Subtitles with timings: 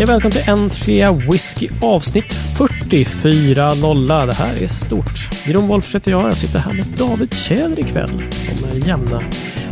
[0.00, 4.26] Hej och välkommen till N3 Whisky avsnitt 44 nolla.
[4.26, 5.46] Det här är stort.
[5.46, 6.22] Jeroen Wolff heter jag.
[6.22, 9.22] Jag sitter här med David Tjäder ikväll som jämna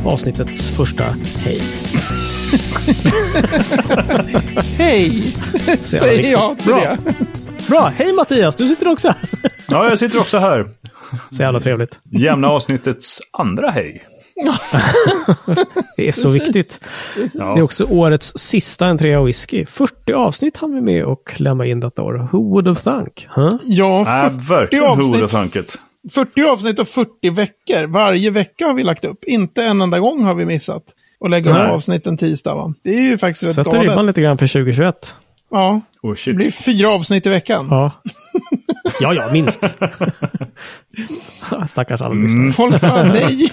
[0.05, 1.05] avsnittets första
[1.45, 1.61] hej.
[4.79, 5.27] Hej,
[5.83, 6.81] säger jag till bra.
[6.81, 6.99] det.
[7.69, 7.93] Bra!
[7.97, 8.57] Hej Mattias!
[8.57, 9.51] Du sitter också här.
[9.69, 10.69] Ja, jag sitter också här.
[11.31, 11.99] Så jävla trevligt.
[12.11, 14.03] Jämna avsnittets andra hej.
[15.97, 16.85] Det är så viktigt.
[17.17, 17.23] Ja.
[17.55, 19.67] Det är också årets sista N3 Whisky.
[19.67, 22.29] 40 avsnitt hann vi med att klämma in detta år.
[22.33, 23.27] Who would have thunk?
[23.31, 23.55] Huh?
[23.65, 25.79] Ja, Äh, 40 verkligen Who would have avsnitt, thunket.
[26.13, 27.87] 40 avsnitt och 40 veckor.
[27.87, 29.25] Varje vecka har vi lagt upp.
[29.25, 30.83] Inte en enda gång har vi missat.
[31.25, 32.75] att lägga upp avsnitt en tisdag va?
[32.83, 34.07] Det är ju faktiskt rätt Sätter ribban galet.
[34.07, 35.15] lite grann för 2021.
[35.51, 37.67] Ja, Oh, det blir fyra avsnitt i veckan.
[37.71, 37.93] Ja.
[39.01, 39.61] Ja, ja, minst.
[41.67, 42.53] Stackars alla lyssnare.
[42.53, 43.53] Folk bara nej.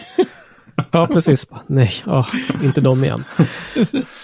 [0.92, 1.48] Ja, precis.
[1.68, 2.28] Nej, ja,
[2.64, 3.24] inte de igen.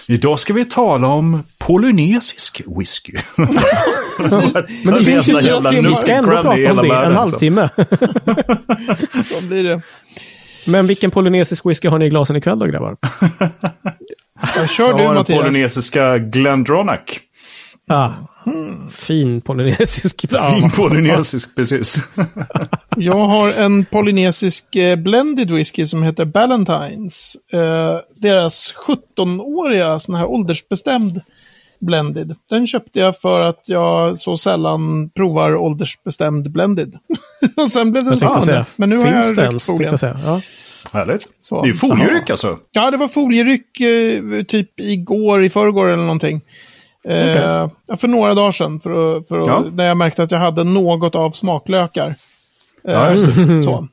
[0.08, 3.12] Idag ska vi tala om polynesisk whisky.
[4.84, 5.88] Men det finns ju fyra timmar.
[5.88, 7.68] Vi ska ändå prata om det en halvtimme.
[9.24, 9.82] Så blir det.
[10.66, 12.96] Men vilken polynesisk whisky har ni i glasen ikväll då, grabbar?
[14.56, 15.38] Ja, kör Jag du har den Mattias.
[15.38, 17.18] polynesiska Glendronach.
[17.88, 18.10] Ah,
[18.90, 20.24] fin polynesisk.
[20.30, 21.96] Ja, Fin polynesisk, precis.
[22.96, 27.36] Jag har en polynesisk eh, blended whisky som heter Ballantines.
[27.52, 31.20] Eh, deras 17-åriga sån här åldersbestämd
[31.80, 32.36] blended.
[32.50, 36.98] Den köpte jag för att jag så sällan provar åldersbestämd blended.
[37.56, 38.66] och sen blev den jag säga.
[38.76, 39.90] Men nu har Finns jag det ryckt folien.
[39.90, 40.20] jag säga.
[40.24, 40.40] Ja.
[40.92, 41.28] Härligt.
[41.40, 41.62] Så.
[41.62, 42.58] Det är folieryck alltså.
[42.72, 46.40] Ja, det var folieryck eh, typ igår, i förrgår eller någonting.
[47.08, 47.42] Eh, Okej.
[47.88, 49.64] ja, för några dagar sedan, för att, för att, Ja.
[49.72, 52.06] när jag märkte att jag hade något av smaklökar.
[52.08, 52.14] Eh,
[52.92, 53.88] Ja, just så.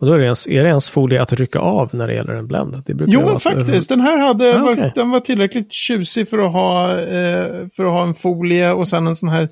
[0.00, 2.34] Och då är det, ens, är det ens folie att rycka av när det gäller
[2.34, 2.82] en blend?
[2.86, 3.88] Det brukar Jo, vara- faktiskt.
[3.88, 4.92] Den här hade, Ah, var, okej.
[4.94, 9.06] den var tillräckligt tjusig för att, ha, eh, för att ha en folie och sen
[9.06, 9.48] en sån här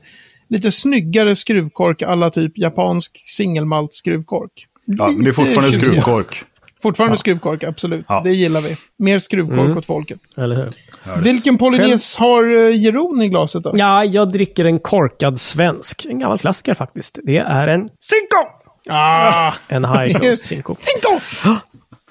[0.48, 4.66] lite snyggare skruvkork alla typ japansk singelmalt skruvkork.
[4.84, 5.88] Ja, men det är fortfarande tjusig.
[5.88, 6.44] skruvkork.
[6.82, 8.04] Fortfarande skruvkork, absolut.
[8.08, 8.20] Ja.
[8.24, 8.76] Det gillar vi.
[8.98, 9.78] Mer skruvkork Mm.
[9.78, 10.18] åt folket.
[10.36, 10.72] Eller hur?
[11.22, 13.72] Vilken polynes har eh, Jeroen i glaset då?
[13.74, 16.06] Ja, jag dricker en korkad svensk.
[16.06, 17.18] En gammal klassiker faktiskt.
[17.24, 18.48] Det är en Cinco!
[18.88, 19.52] Ah!
[19.68, 20.76] En High Coast Cinco.
[20.80, 21.18] Cinco!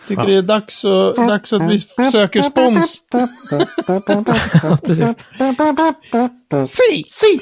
[0.08, 1.80] Tycker det är dags, och, dags att vi
[2.12, 3.04] söker spons.
[4.86, 5.16] Precis.
[6.68, 7.04] Si!
[7.08, 7.40] Si!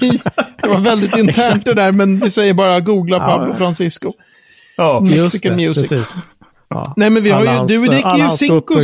[0.62, 3.56] det var väldigt internt det där, men vi säger bara googla Pablo Ja.
[3.58, 4.12] Francisco.
[4.76, 5.88] Ja, Mexican music.
[5.88, 6.24] Precis.
[6.68, 6.92] Ja.
[6.96, 8.32] Nej, men vi har ju- du dricker ju och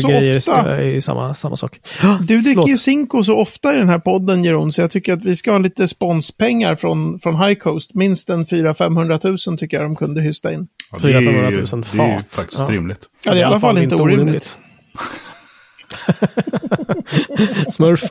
[0.00, 0.16] så
[0.48, 0.76] ofta.
[0.76, 1.78] är ju samma, samma sak.
[2.20, 2.68] Du dricker Förlåt.
[2.68, 5.50] ju Cinco så ofta i den här podden, Jeroen, så jag tycker att vi ska
[5.52, 7.94] ha lite sponspengar från, från High Coast.
[7.94, 10.66] Minst en 400-500 000 tycker jag de kunde hysta in.
[10.92, 12.26] Ja, det är 400 ju- 000 Det är ju fat.
[12.36, 12.74] faktiskt Ja.
[12.74, 13.00] rimligt.
[13.24, 14.58] Ja, det är i alla fall inte orimligt.
[17.72, 18.00] Smurf.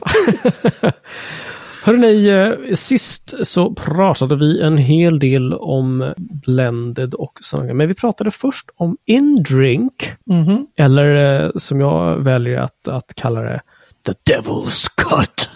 [1.82, 7.94] Hörrni, eh, sist så pratade vi en hel del om blended och sådana Men vi
[7.94, 10.12] pratade först om in-drink.
[10.26, 10.66] Mhm.
[10.76, 13.60] Eller eh, som jag väljer att, att kalla det,
[14.06, 15.50] the devil's cut.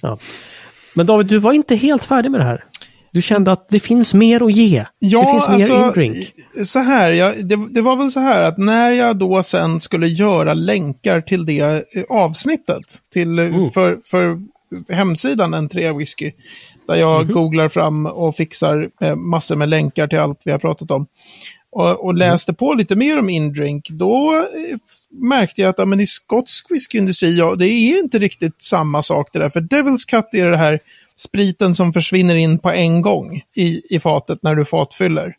[0.00, 0.18] Ja.
[0.94, 2.64] Men David, du var inte helt färdig med det här.
[3.14, 4.84] Du kände att det finns mer att ge.
[4.98, 6.32] Ja, det finns mer alltså, in-drink.
[6.66, 10.06] så här, jag, det, det var väl så här att när jag då sen skulle
[10.06, 13.70] göra länkar till det eh, avsnittet, till, eh, Mm.
[13.70, 14.38] för, för
[14.88, 16.32] hemsidan en 3 whisky,
[16.86, 17.32] där jag Mhm.
[17.34, 21.06] googlar fram och fixar eh, massor med länkar till allt vi har pratat om,
[21.72, 21.96] och, Mm.
[22.00, 24.32] och läste på lite mer om indrink, då
[25.10, 29.28] märkte jag att ja, men i skotsk whiskyindustri, ja, det är inte riktigt samma sak
[29.32, 30.80] det där, för Devil's Cut är det här
[31.16, 35.34] spriten som försvinner in på en gång i, i fatet när du fatfyller.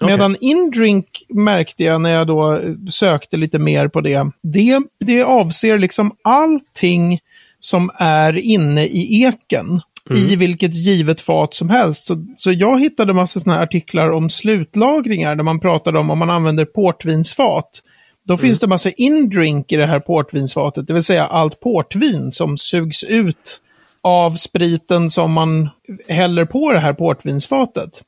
[0.00, 0.16] Okej.
[0.16, 2.60] Medan indrink märkte jag när jag då
[2.90, 4.30] sökte lite mer på det.
[4.42, 7.20] Det, det avser liksom allting
[7.60, 9.80] som är inne i eken.
[10.10, 12.06] I vilket givet fat som helst.
[12.06, 16.18] Så, så jag hittade massa sådana här artiklar om slutlagringar där man pratade om om
[16.18, 17.82] man använder portvinsfat.
[18.24, 22.58] Då finns det massa indrink i det här portvinsfatet, det vill säga allt portvin som
[22.58, 23.60] sugs ut
[24.04, 25.68] av spriten som man
[26.08, 28.02] häller på det här portvinsfatet.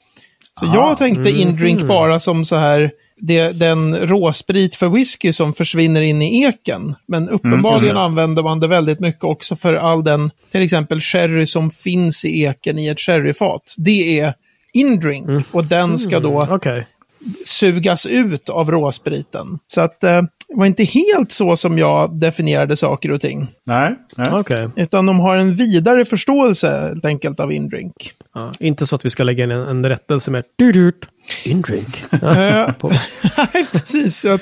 [0.61, 6.03] Så jag tänkte indrink bara som så här, det, den råsprit för whisky som försvinner
[6.03, 6.95] in i eken.
[7.07, 11.71] Men uppenbarligen använder man det väldigt mycket också för all den, till exempel sherry som
[11.71, 13.75] finns i eken i ett sherryfat.
[13.79, 14.35] Det är
[14.73, 16.87] indrink och den ska då Okej.
[17.45, 19.59] sugas ut av råspriten.
[19.69, 20.23] Så att eh,
[20.55, 23.49] var inte helt så som jag definierade saker och ting.
[23.67, 24.29] Nej, nej.
[24.33, 24.69] Okej.
[24.77, 28.13] Utan de har en vidare förståelse helt enkelt av indrink.
[28.35, 31.05] Ja, inte så att vi ska lägga in en, en rättelse med dudut.
[31.45, 32.03] Indrink.
[32.13, 32.75] Eh,
[33.37, 34.25] Nej, precis.
[34.25, 34.41] Jag,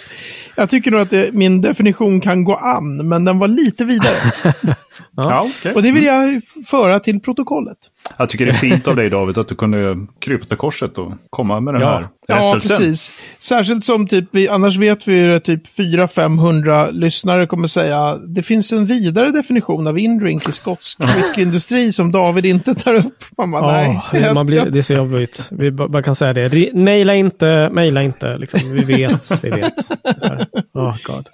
[0.56, 4.16] jag tycker nog att det, min definition kan gå an, men den var lite vidare.
[5.16, 5.74] Ja, okej.
[5.74, 7.78] Och det vill jag föra till protokollet.
[8.18, 11.12] Jag tycker det är fint av dig David att du kunde krypa till korset och
[11.30, 11.88] komma med den Ja.
[11.88, 12.76] här Ja, rättelsen.
[12.76, 13.12] precis.
[13.40, 18.42] Särskilt som typ, vi, annars vet vi ju att typ 400-500 lyssnare kommer säga det
[18.42, 23.24] finns en vidare definition av indrink i skotsk whiskyindustri som David inte tar upp.
[23.38, 24.00] Man bara, nej.
[24.12, 25.48] Ja, man blir, det är så jobbigt.
[25.50, 26.72] Vi ba- bara kan säga det.
[26.74, 28.36] Naila inte, mejla inte.
[28.36, 28.60] Liksom.
[28.72, 29.86] Vi vet, vi vet.
[30.18, 30.46] Så här.
[30.74, 31.28] Oh, God.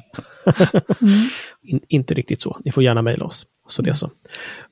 [1.63, 2.61] In, inte riktigt så.
[2.65, 3.47] Ni får gärna mejla oss.
[3.69, 4.11] Så det är så.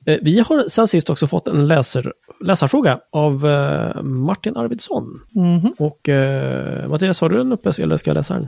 [0.09, 2.13] Eh, vi har sen sist också fått en läsar,
[2.43, 5.21] läsarfråga av eh, Martin Arvidsson.
[5.35, 5.73] Mhm.
[5.77, 8.47] Och eh, Mattias, har du den uppe eller ska jag läsa den?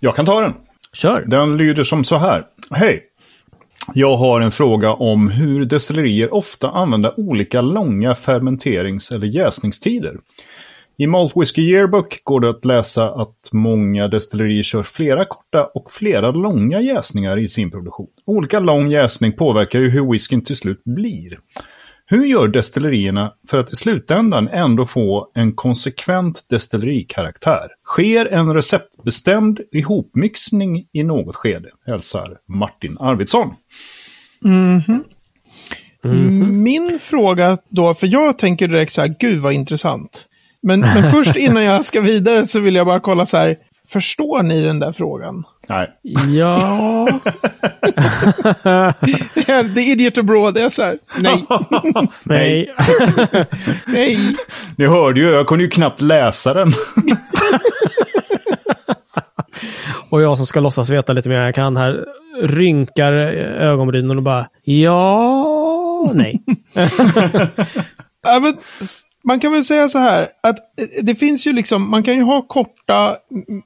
[0.00, 0.54] Jag kan ta den.
[0.92, 1.24] Kör!
[1.26, 2.44] Den lyder som så här.
[2.70, 3.06] Hej!
[3.94, 10.16] Jag har en fråga om hur destillerier ofta använder olika långa fermenterings eller jäsningstider.
[11.00, 15.92] I Malt Whiskey Yearbook går det att läsa att många destillerier kör flera korta och
[15.92, 18.06] flera långa jäsningar i sin produktion.
[18.26, 21.38] Olika lång jäsning påverkar ju hur whiskyn till slut blir.
[22.06, 27.68] Hur gör destillerierna för att i slutändan ändå få en konsekvent destillerikaraktär?
[27.84, 31.68] Sker en receptbestämd ihopmixning i något skede?
[31.86, 33.54] Hälsar Martin Arvidsson.
[36.50, 40.26] Min fråga då, för jag tänker direkt så här, gud vad intressant.
[40.62, 43.56] Men, men först innan jag ska vidare så vill jag bara kolla så här,
[43.88, 45.44] förstår ni den där frågan?
[45.68, 45.88] Nej.
[46.28, 47.20] Ja,
[49.74, 51.46] The idiot abroad är så här, nej,
[52.24, 52.72] nej.
[53.86, 54.36] nej.
[54.76, 56.72] Ni hörde ju, jag kunde ju knappt läsa den.
[60.10, 62.04] Och jag som ska låtsas veta lite mer än jag kan här
[62.42, 66.42] rynkar ögonbrynen och bara ja, nej.
[68.22, 68.56] Ja, men,
[69.22, 72.22] man kan väl säga så här, att eh, det finns ju liksom, man kan ju
[72.22, 73.16] ha korta,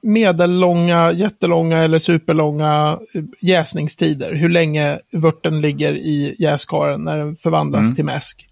[0.01, 4.33] medellånga, jättelånga eller superlånga eh, jäsningstider.
[4.33, 8.47] Hur länge vörten ligger i jäskaren när den förvandlas till mäsk.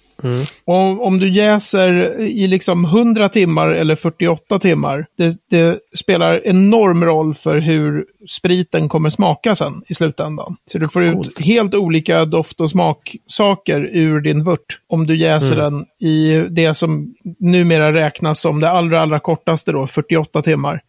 [0.66, 7.06] Och om du jäser i liksom 100 timmar eller 48 timmar, det, det spelar enorm
[7.06, 10.56] roll för hur spriten kommer smaka sen i slutändan.
[10.72, 11.40] Så du får ut Coolt.
[11.40, 17.16] helt olika doft och smaksaker ur din vört om du jäser den i det som
[17.40, 20.82] numera räknas som det allra, allra kortaste då, 48 timmar.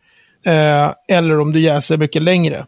[0.47, 2.67] Eh, eller om du jäser mycket längre.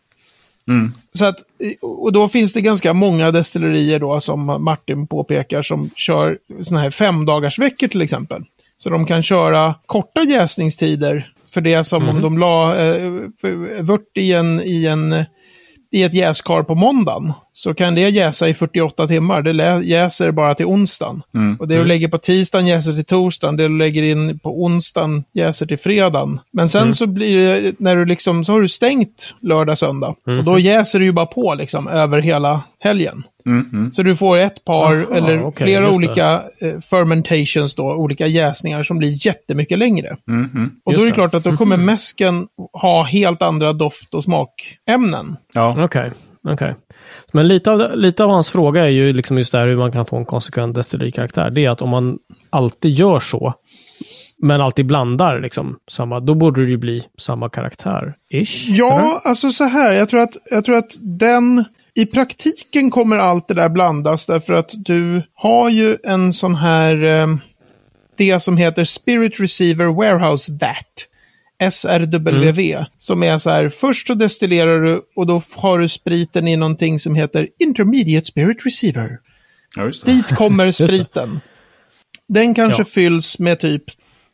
[1.12, 1.36] Så att,
[1.82, 6.90] och då finns det ganska många destillerier då, som Martin påpekar, som kör såna här
[6.90, 8.44] femdagarsveckor till exempel.
[8.76, 13.10] Så de kan köra korta jäsningstider för det som om de la eh,
[13.80, 15.24] vört i, en, i, en,
[15.92, 17.32] i ett jäskar på måndagen.
[17.58, 19.42] Så kan det jäsa i 48 timmar.
[19.42, 21.22] Det jäser bara till onsdagen.
[21.58, 23.56] Och det du lägger på tisdagen jäser till torsdagen.
[23.56, 26.40] Det du lägger in på onsdagen jäser till fredagen.
[26.50, 30.14] Men sen så blir det, när du liksom, så har du stängt lördag, söndag.
[30.38, 33.22] Och då jäser du ju bara på liksom över hela helgen.
[33.92, 35.96] Så du får ett par Aha, eller okej, flera det.
[35.96, 40.16] olika eh, fermentations då, olika jäsningar som blir jättemycket längre.
[40.84, 41.14] Och då är det det.
[41.14, 45.36] klart att då kommer mäsken ha helt andra doft och smakämnen.
[45.54, 45.84] Ja.
[45.84, 46.12] Okej,
[46.52, 46.74] okej.
[47.32, 50.06] Men lite av, lite av hans fråga är ju liksom just där hur man kan
[50.06, 51.50] få en konsekvent destillerikaraktär.
[51.50, 52.18] Det är att om man
[52.50, 53.54] alltid gör så,
[54.42, 58.14] men alltid blandar liksom samma, då borde det ju bli samma karaktär.
[58.30, 58.68] Ish?
[58.68, 59.94] Ja, alltså så här.
[59.94, 61.64] Jag tror att, jag tror att den...
[61.94, 67.04] I praktiken kommer allt det där blandas därför att du har ju en sån här...
[67.04, 67.26] Eh,
[68.16, 71.06] det som heter Spirit Receiver Warehouse VAT.
[71.70, 72.84] SRW.
[72.98, 76.98] Som är så här, först så destillerar du och då har du spriten i någonting
[77.00, 79.18] som heter Intermediate Spirit Receiver.
[79.76, 79.90] ja.
[80.04, 81.40] Dit kommer spriten.
[82.28, 82.86] Den kanske Ja.
[82.86, 83.84] fylls med typ,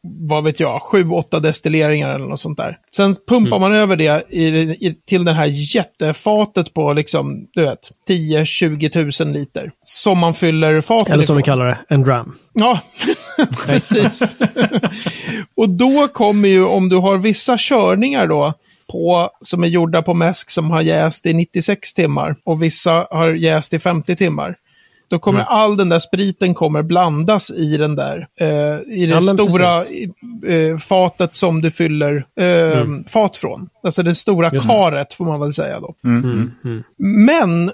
[0.04, 2.78] vad vet jag, sju, åtta destilleringar eller något sånt där.
[2.97, 7.90] Sen pumpar man över det i, i, till det här jättefatet på liksom, du vet,
[8.09, 9.73] 10-20 tusen liter.
[9.80, 11.52] Som man fyller fatet Eller som vi ifrån.
[11.52, 12.35] kallar det, en dram.
[12.52, 12.80] Ja,
[13.66, 14.37] precis.
[15.56, 18.54] och då kommer ju, om du har vissa körningar då,
[18.92, 23.35] på, som är gjorda på mäsk som har jäst i 96 timmar och vissa har
[23.35, 24.56] jäst i 50 timmar.
[25.12, 28.49] Då kommer all den där spriten kommer blandas i den där, eh,
[28.99, 29.71] i det Ja, stora
[30.47, 33.69] eh, fatet som du fyller eh, fat från.
[33.83, 34.69] Alltså det stora Just det.
[34.69, 35.95] karet får man väl säga då.
[36.04, 36.83] Mm, mm.
[37.26, 37.73] Men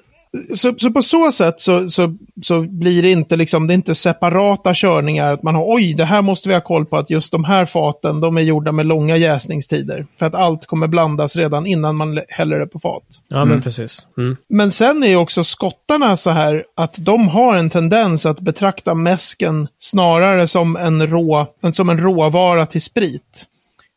[0.54, 3.94] så, så på så sätt så, så, så blir det inte liksom, det är inte
[3.94, 5.32] separata körningar.
[5.32, 7.66] Att man har, oj, det här måste vi ha koll på att just de här
[7.66, 10.06] faten, de är gjorda med långa jäsningstider.
[10.18, 13.02] För att allt kommer blandas redan innan man häller det på fat.
[13.28, 14.06] Ja, men precis.
[14.18, 14.37] Mm.
[14.49, 18.94] Men sen är ju också skottarna så här att de har en tendens att betrakta
[18.94, 23.47] mäsken snarare som en, rå, som en råvara till sprit.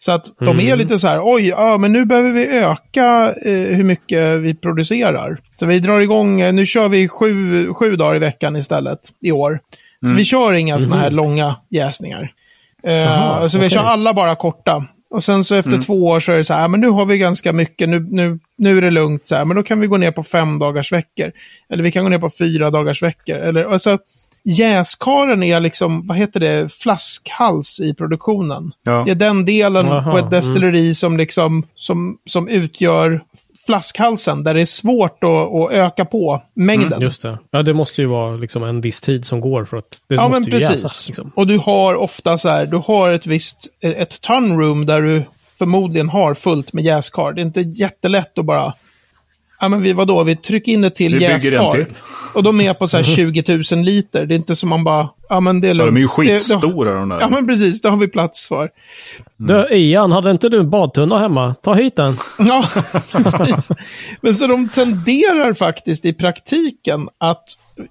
[0.04, 3.76] Så att de är lite så här, oj, ja, men nu behöver vi öka eh,
[3.76, 5.38] hur mycket vi producerar.
[5.56, 9.32] Så vi drar igång, eh, nu kör vi sju, sju dagar i veckan istället i
[9.32, 9.60] år.
[10.10, 12.34] Så vi kör inga sådana här långa jäsningar.
[12.84, 14.86] Eh, Jaha, så vi kör alla bara korta.
[15.10, 17.18] Och sen så efter två år så är det så här, men nu har vi
[17.18, 19.98] ganska mycket, nu, nu, nu är det lugnt så här, men då kan vi gå
[19.98, 21.32] ner på fem dagars veckor.
[21.70, 23.38] Eller vi kan gå ner på fyra dagars veckor.
[23.38, 23.98] Eller, alltså,
[24.44, 28.72] jäskaren är liksom, vad heter det, flaskhals i produktionen.
[28.84, 29.04] Ja.
[29.06, 33.24] Det är den delen Aha, på ett destilleri som, liksom, som, som utgör
[33.66, 37.02] flaskhalsen, där det är svårt att, att öka på mängden.
[37.02, 37.40] Just det.
[37.52, 40.28] Ja, det måste ju vara liksom en viss tid som går för att det Ja,
[40.28, 40.72] måste men ju precis.
[40.72, 41.08] jäsas.
[41.08, 41.32] Liksom.
[41.36, 45.24] Och du har ofta så här, du har ett visst, ett tunroom där du
[45.60, 47.34] förmodligen har fullt med jäskar.
[47.34, 48.74] Det är inte jättelätt att bara,
[49.62, 51.86] ja men vi, vadå, vi trycker in det till Vi till.
[52.34, 54.26] Och de är på så här 20 000 liter.
[54.26, 55.96] Det är inte som man bara, ja men det är Ja, lugnt.
[55.96, 57.20] de är ju det- skitstora de där.
[57.20, 58.70] Ja men precis, det har vi plats för.
[59.38, 61.56] Du, Ian, hade inte du en badtunna hemma?
[61.64, 62.18] Ta hit den.
[62.40, 62.66] Ja,
[63.12, 63.70] precis.
[64.22, 67.44] Men så de tenderar faktiskt i praktiken att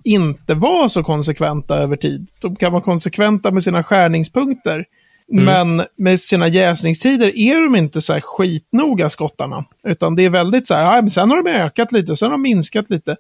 [0.05, 2.27] inte vara så konsekventa över tid.
[2.41, 4.85] De kan vara konsekventa med sina skärningspunkter.
[5.31, 9.65] Men med sina jäsningstider är de inte så här skitnoga skottarna.
[9.85, 12.43] Utan det är väldigt så här, men sen har de ökat lite, sen har de
[12.43, 13.17] minskat lite.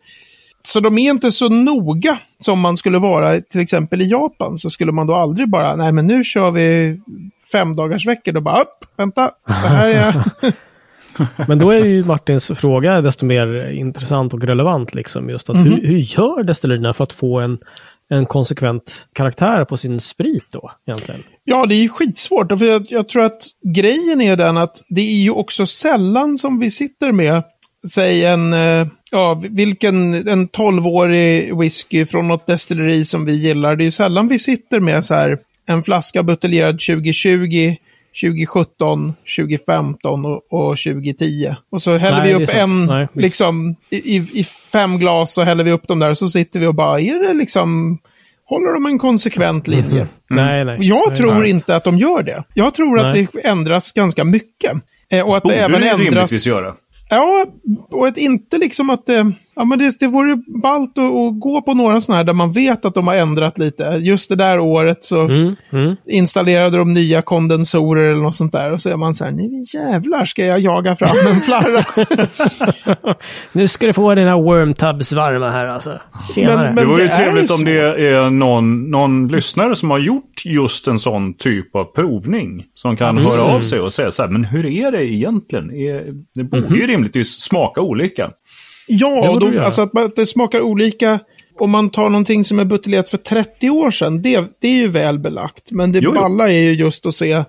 [0.66, 4.58] Så de är inte så noga som man skulle vara till exempel i Japan.
[4.58, 7.00] Så skulle man då aldrig bara, nej men nu kör vi
[7.52, 8.32] fem dagars veckor.
[8.32, 10.14] Då bara, upp, vänta, det här är...
[11.48, 14.94] Men då är ju Martins fråga desto mer intressant och relevant.
[14.94, 15.64] Liksom, just att Mhm.
[15.64, 17.58] hur, hur gör destillerierna för att få en,
[18.10, 20.70] en konsekvent karaktär på sin sprit då?
[20.86, 21.22] Egentligen?
[21.44, 22.58] Ja, det är ju skitsvårt.
[22.58, 23.42] För jag, jag tror att
[23.74, 27.42] grejen är den att det är ju också sällan som vi sitter med,
[27.92, 33.76] säg en, eh, ja, vilken, en 12-årig whisky från något destilleri som vi gillar.
[33.76, 37.76] Det är ju sällan vi sitter med så här en flaska buteljerad 2020,
[38.22, 41.54] 2017, 2015 och, och 2010.
[41.70, 45.64] Och så häller Nej, vi upp en, Nej, liksom, i, i, fem glas så häller
[45.64, 46.14] vi upp dem där.
[46.14, 47.98] Så sitter vi och bara, är det liksom,
[48.44, 50.06] håller de en konsekvent linje?
[50.30, 50.76] Nej, nej.
[50.80, 51.50] Jag nej, tror nej.
[51.50, 52.44] inte att de gör det.
[52.54, 53.28] Jag tror att Nej.
[53.32, 54.72] det ändras ganska mycket.
[55.10, 56.06] Eh, och att Borde det även det ändras...
[56.06, 56.74] rimligtvis göra.
[57.10, 57.46] Ja,
[57.90, 59.32] och att inte liksom att det...
[59.60, 62.52] Ja, men det, det vore ballt att, att gå på några sådana här där man
[62.52, 63.82] vet att de har ändrat lite.
[63.84, 65.96] Just det där året så Mm, mm.
[66.06, 68.72] installerade de nya kondensorer eller något sånt där.
[68.72, 71.84] Och så är man så här, nu jävlar ska jag jaga fram en flarra.
[73.52, 76.00] Nu ska du få dina wormtubs varma här alltså.
[76.34, 76.56] Tjenare.
[76.56, 80.88] Men- Det vore ju trevligt om det är någon, någon lyssnare som har gjort just
[80.88, 82.64] en sån typ av provning.
[82.74, 83.24] Som kan Mm.
[83.30, 85.70] höra av sig och säga så här, men hur är det egentligen?
[85.70, 88.30] Är, det borde ju rimligtvis smaka olika.
[88.92, 89.64] Ja, Det göra.
[89.64, 91.18] alltså att man- att det smakar olika.
[91.58, 94.88] Om man tar någonting som är buteljerat för 30 år sedan, det, det är ju
[94.88, 95.70] väl belagt.
[95.70, 97.44] Men det balla är ju just att se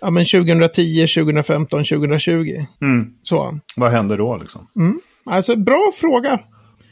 [0.00, 2.66] ja, men 2010, 2015, 2020.
[2.82, 3.12] Mm.
[3.22, 3.58] Så.
[3.76, 4.66] Vad händer då liksom?
[5.26, 6.38] Alltså, bra fråga.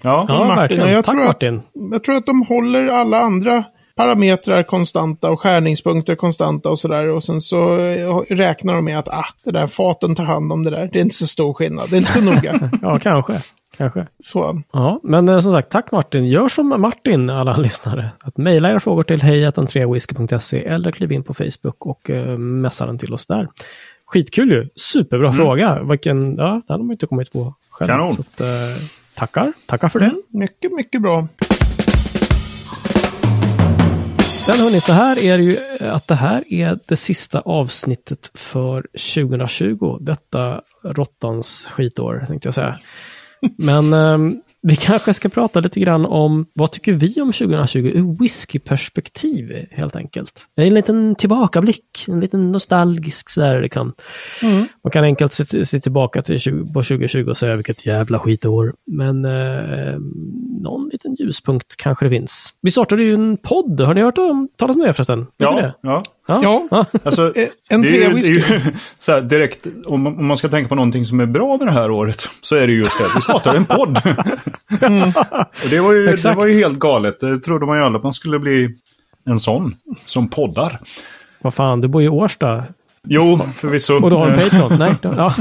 [0.02, 0.88] Ja, Ja, Martin, verkligen.
[0.90, 1.60] jag Tack tror att- Martin.
[1.92, 3.64] Jag tror att de håller alla andra
[3.96, 7.08] parametrar konstanta och skärningspunkter konstanta och sådär.
[7.08, 10.64] Och sen så eh, räknar de med att ah, det där faten tar hand om
[10.64, 10.90] det där.
[10.92, 11.90] Det är inte så stor skillnad.
[11.90, 12.70] Det är inte så noga.
[12.82, 13.32] Ja, kanske.
[13.80, 14.06] Kanske.
[14.18, 14.62] Så.
[14.72, 16.26] Ja, men eh, som sagt, tack Martin.
[16.26, 18.10] Gör som Martin, alla lyssnare.
[18.20, 22.98] Att mejla era frågor till hejatan3whisky.se eller kliv in på Facebook och uh, messa den
[22.98, 23.48] till oss där.
[24.06, 24.68] Skitkul ju!
[24.76, 25.82] Superbra fråga.
[25.82, 27.88] Vilken, ja, det hade man inte kommit på själv.
[27.88, 28.12] Kanon.
[28.12, 28.46] Att, eh,
[29.14, 30.12] tackar, tackar för det.
[30.28, 31.28] Mycket, mycket bra.
[34.46, 38.30] Sen hörni, så här är det ju eh, att det här är det sista avsnittet
[38.34, 39.98] för 2020.
[40.00, 42.78] Detta råttans skitår, tänkte jag säga.
[43.56, 48.18] Men ehm, vi kanske ska prata lite grann om vad tycker vi om 2020 ur
[48.18, 50.46] whiskyperspektiv helt enkelt.
[50.56, 53.92] En liten tillbakablick, en liten nostalgisk sådär liksom.
[54.84, 58.74] Man kan enkelt se, se tillbaka till 20, på 2020 och säga vilket jävla skitår.
[58.86, 59.98] Men eh,
[60.62, 62.54] någon liten ljuspunkt kanske det finns.
[62.62, 65.26] Vi startade ju en podd, har ni hört om, talas om det förresten?
[65.36, 65.74] Ja, det?
[65.80, 66.02] ja.
[66.42, 66.66] Ja.
[66.70, 66.84] Ja.
[67.04, 70.18] Alltså, Eh, en det är ju, det är trea ju så här direkt, om, man-
[70.18, 72.66] om man ska tänka på någonting som är bra med det här året, så är
[72.66, 73.04] det just det.
[73.14, 73.98] Vi startade en podd.
[75.64, 77.20] Och det var, ju, det var ju helt galet.
[77.20, 78.68] Det trodde man ju aldrig att man skulle bli
[79.26, 80.78] en sån som poddar.
[81.42, 82.64] Vad fan, du bor i Årsta.
[83.08, 83.94] Jo, förvisso.
[84.02, 84.78] Och du har en Patreon?
[84.78, 84.94] Nej?
[85.02, 85.34] Då, ja.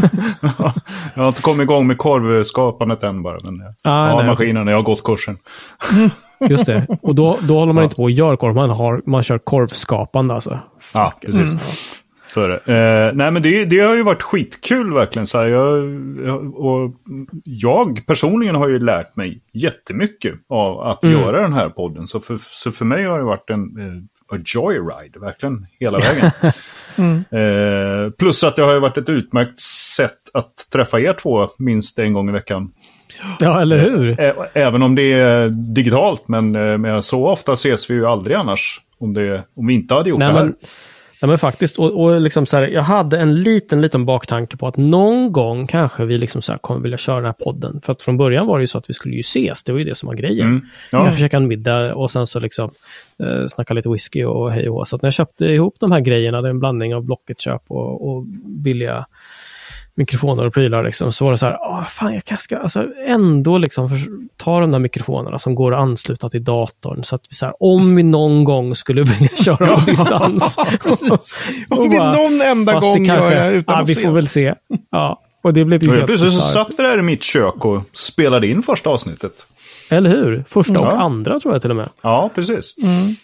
[1.14, 3.38] jag har inte kommit igång med korvskapandet än bara.
[3.44, 5.38] Men jag Ah, har nej, maskinen och jag har gått kursen.
[6.50, 6.88] Just det.
[7.02, 10.34] Och då, då håller man inte på och gör korv, man, har, man kör korvskapande
[10.34, 10.60] alltså.
[10.94, 11.56] Ja, precis.
[12.28, 12.56] Så är det.
[13.08, 15.28] Eh, nej, men det, det har ju varit skitkul verkligen.
[15.28, 15.78] Så här, jag,
[16.26, 16.92] jag- och
[17.44, 22.08] jag personligen har ju lärt mig jättemycket av att göra den här podden.
[22.08, 26.32] Så för, så för mig har det varit en eh, a joyride, verkligen hela vägen.
[27.32, 29.60] Eh, plus att det har ju varit ett utmärkt
[29.98, 32.72] sätt att träffa er två minst en gång i veckan.
[33.40, 34.20] Ja, eller hur?
[34.20, 38.38] Ä- Även om det är digitalt, men, eh, men så ofta ses vi ju aldrig
[38.38, 38.82] annars.
[38.98, 40.44] Om, det, om vi inte hade gjort Nej, det här.
[40.44, 40.56] men,
[41.22, 44.68] nej, men faktiskt, och, och liksom så här, jag hade en liten, liten baktanke på
[44.68, 47.82] att någon gång kanske vi liksom så här kommer vilja köra den här podden.
[47.84, 49.80] För att från början var det ju så att vi skulle ju ses, det var
[49.80, 50.48] ju det som var grejen.
[50.48, 50.62] Mm.
[50.92, 51.04] Ja.
[51.04, 52.72] Kanske käka en middag och sen så liksom
[53.24, 54.88] eh, snacka lite whisky och hej och.
[54.88, 57.62] Så att när jag köpte ihop de här grejerna, det är en blandning av Blocket-köp
[57.68, 59.06] och, och billiga
[60.00, 62.86] mikrofoner och prylar liksom, så var det så här, åh, fan jag kanske ska alltså,
[63.08, 67.22] ändå liksom förs- ta de där mikrofonerna som går att ansluta till datorn så att
[67.30, 70.58] vi så här, om vi någon gång skulle vilja köra på distans.
[70.84, 71.38] Precis.
[71.70, 74.06] Och Om vi bara, någon enda det gång gör det utan ja, att vi ses.
[74.06, 74.54] får väl se.
[74.92, 78.48] Ja, och det blev ju plötsligt så satt vi där i mitt kök och spelade
[78.48, 79.46] in första avsnittet.
[79.90, 80.44] Eller hur?
[80.48, 80.98] Första och Ja.
[80.98, 81.90] andra tror jag till och med.
[82.04, 82.76] Ja, precis.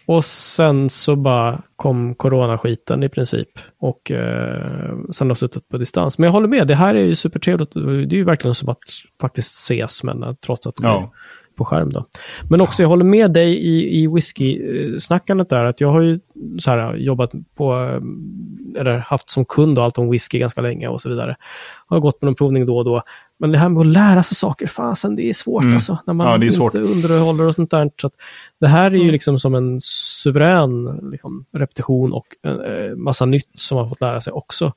[0.05, 3.49] Och sen så bara kom coronaskiten i princip.
[3.79, 6.17] Och eh, sen har suttit på distans.
[6.17, 7.73] Men jag håller med, det här är ju supertrevligt.
[7.73, 8.77] Det är ju verkligen som att
[9.21, 11.11] faktiskt ses, men eh, trots att det Ja.
[11.55, 12.05] På skärm då.
[12.49, 16.19] Men också, jag håller med dig i, i whisky-snackandet där, att jag har ju
[16.59, 20.87] så här, jobbat på, eh, eller haft som kund och allt om whisky ganska länge
[20.87, 21.35] och så vidare.
[21.87, 23.01] Har gått på någon provning då och då.
[23.39, 25.75] Men det här med att lära sig saker, fasen det är svårt Mm.
[25.75, 25.97] alltså.
[26.07, 26.75] När man Ja, inte svårt.
[26.75, 27.91] underhåller och sånt där.
[28.01, 28.09] Så
[28.59, 33.75] det här är ju liksom som en suverän liksom, repetition och eh, massa nytt som
[33.77, 34.73] man fått lära sig också.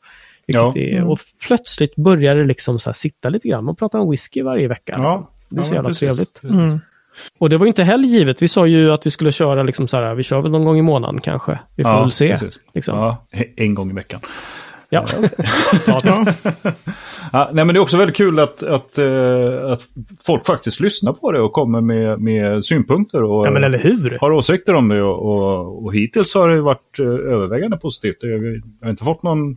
[0.47, 0.73] Ja.
[0.77, 3.65] är, och plötsligt börjar det liksom så sitta lite grann.
[3.65, 4.95] Man pratar om whisky varje vecka.
[4.97, 6.01] Ja, Det är så ja, jävla precis.
[6.01, 6.43] trevligt.
[6.43, 6.81] Mm.
[7.39, 8.43] Och det var ju inte heller givet.
[8.43, 10.79] Vi sa ju att vi skulle köra liksom så här, vi kör väl någon gång
[10.79, 11.59] i månaden kanske.
[11.77, 12.37] Vi får Ja, väl se.
[12.75, 12.99] Liksom.
[12.99, 13.27] Ja,
[13.57, 14.21] en gång i veckan.
[14.89, 15.07] Ja.
[15.87, 16.01] Ja.
[17.33, 19.83] Ja, nej, men det är också väldigt kul att, att, eh, att
[20.27, 24.19] folk faktiskt lyssnar på det och kommer med, med synpunkter och ja, men eller hur?
[24.21, 25.03] har åsikter om det.
[25.03, 28.17] Och, och, och hittills har det varit eh, övervägande positivt.
[28.21, 29.57] Jag jag har inte fått någon,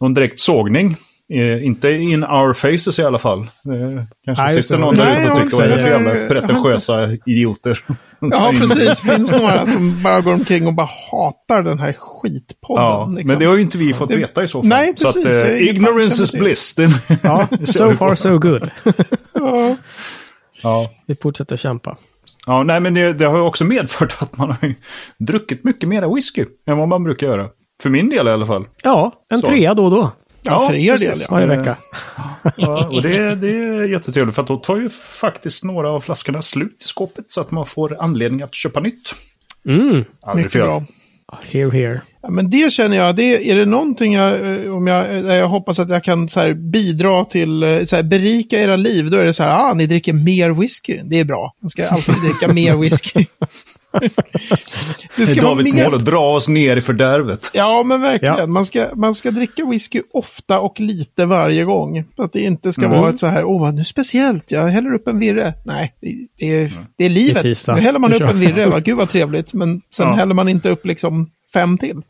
[0.00, 0.96] någon direkt sågning.
[1.32, 3.38] Eh, inte in our faces i alla fall.
[3.40, 7.08] Eh, kanske Nej, sitter någon där ute och tycker är det för inte- jävla pretentiösa
[7.26, 7.78] idioter.
[8.20, 9.00] Ja, precis.
[9.00, 12.84] Det finns några som bara går omkring och bara hatar den här skitpodden.
[12.84, 13.26] Ja, liksom.
[13.30, 14.68] men det har ju inte vi fått Det- veta i så fall.
[14.68, 15.42] Nej, så att, precis.
[15.44, 16.74] eh, är ignorance is bliss.
[17.22, 18.70] Ja, so vi far so good.
[19.34, 19.76] Ja.
[20.62, 20.90] Ja.
[21.06, 21.96] vi fortsätter kämpa.
[22.46, 24.74] Ja, nej, men det, det har ju också medfört att man har
[25.18, 27.46] druckit mycket mer whisky än vad man brukar göra.
[27.82, 28.64] För min del i alla fall.
[28.82, 29.46] Ja, en Så.
[29.46, 30.10] trea då och då.
[30.42, 31.26] Ja, för er del, precis.
[31.28, 31.34] ja.
[31.34, 31.76] Varje vecka.
[32.56, 36.42] Ja, och det, det är jättetrevligt för att då tar ju faktiskt några av flaskorna
[36.42, 39.14] slut i skåpet så att man får anledning att köpa nytt.
[39.66, 40.04] Mm.
[40.20, 40.62] Aldrig Mycket fel.
[40.62, 40.84] bra.
[41.52, 42.00] Here, here.
[42.22, 45.48] Ja, men det känner jag, det, är det någonting jag, eh, om jag, där jag
[45.48, 49.18] hoppas att jag kan så här, bidra till, eh, så här, berika era liv, då
[49.18, 51.00] är det så här, ah, ni dricker mer whisky.
[51.04, 51.54] Det är bra.
[51.60, 53.26] Man ska alltid dricka mer whisky.
[54.00, 54.10] det
[55.16, 57.50] Det är ska Davids mål att dra oss ner i fördärvet.
[57.54, 58.36] Ja, men verkligen.
[58.38, 58.46] Ja.
[58.46, 62.04] Man, ska, man ska dricka whisky ofta och lite varje gång.
[62.16, 63.00] Så att det inte ska Mm.
[63.00, 65.54] vara ett så här, åh, vad nu speciellt, jag häller upp en virre.
[65.64, 67.42] Nej, det- det är, det är Det är livet.
[67.42, 67.74] tisdag.
[67.74, 69.52] Nu häller man upp en virre, vad, gud vad trevligt.
[69.54, 70.14] Men sen Ja.
[70.14, 72.02] häller man inte upp liksom fem till.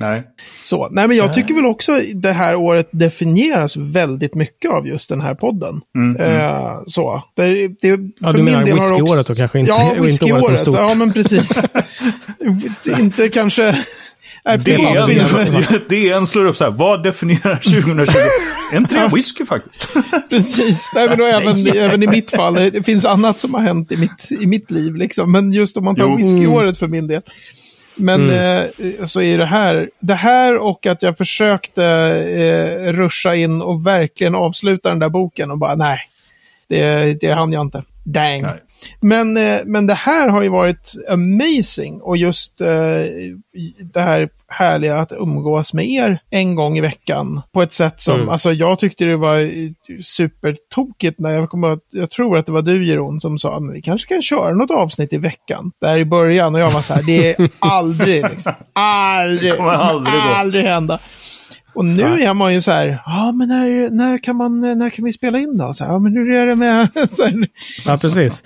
[0.00, 0.22] Nej.
[0.64, 5.08] Så, nej men jag tycker väl också det här året definieras väldigt mycket av just
[5.08, 5.80] den här podden.
[5.96, 7.22] Mm, Eh, så.
[7.36, 10.34] Det, det, Ja, för du min menar whiskyåret också- då kanske inte, Ja, inte året
[10.34, 10.60] whiskyåret.
[10.60, 10.76] stort.
[10.76, 11.62] Ja, men precis.
[13.00, 13.78] inte kanske...
[14.44, 15.62] Nej, DN.
[15.88, 18.18] DN slår upp så här, vad definierar 2020?
[18.72, 19.88] En tre whisky faktiskt.
[20.30, 22.54] Precis, nej, men då även, även i mitt fall.
[22.54, 24.96] Det finns annat som har hänt i mitt, i mitt liv.
[24.96, 25.32] Liksom.
[25.32, 27.22] Men just om man tar whiskyåret för min del.
[27.94, 28.70] Men Mm.
[28.98, 29.90] eh, så är det här.
[29.98, 35.50] Det här och att jag försökte eh, ruscha in och verkligen avsluta den där boken
[35.50, 35.98] och bara nej.
[36.68, 37.82] Det, det hann jag inte.
[38.04, 38.42] Dang.
[38.42, 38.60] Nej.
[39.00, 42.66] Men, eh, men det här har ju varit amazing och just eh,
[43.92, 48.14] det här härliga att umgås med er en gång i veckan på ett sätt som,
[48.14, 48.28] Mm.
[48.28, 49.70] alltså jag tyckte det var eh,
[50.02, 53.74] supertokigt när jag kommer att, jag tror att det var du Jeroen som sa, men
[53.74, 55.72] vi kanske kan köra något avsnitt i veckan.
[55.80, 59.70] Där i början och jag var så här, det är aldrig, liksom, aldrig, Det kommer
[59.70, 60.98] aldrig aldrig hända.
[61.74, 65.04] Och nu är man ju så här, ja men när, när, kan man, när kan
[65.04, 65.74] vi spela in då?
[65.74, 66.88] Så här, ja men hur är det med...
[67.08, 67.48] Så här,
[67.86, 68.42] Ja, precis.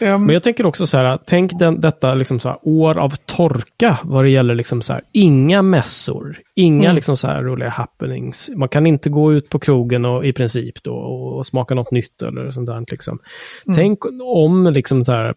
[0.00, 3.14] Ehm, Men jag tänker också så här, tänk den, detta liksom så här, år av
[3.26, 6.94] torka vad det gäller liksom så här, inga mässor, inga Mm.
[6.94, 8.50] liksom så här roliga happenings.
[8.56, 11.90] Man kan inte gå ut på krogen och, i princip då och, och smaka något
[11.90, 12.84] nytt eller sånt där.
[12.90, 13.18] Liksom.
[13.66, 13.76] Mm.
[13.76, 15.34] Tänk om liksom så här,